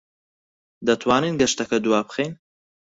[0.87, 2.31] دەتوانین گەشتەکە دوابخەین؟